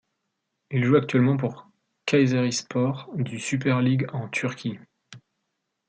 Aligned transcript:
Il 0.71 0.83
joue 0.83 0.95
actuellement 0.95 1.37
pour 1.37 1.69
Kayserispor 2.07 3.11
du 3.13 3.37
Super 3.39 3.81
League 3.81 4.07
en 4.13 4.29
Turquie. 4.29 4.79